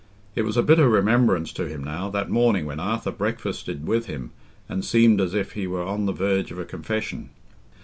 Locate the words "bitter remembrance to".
0.63-1.67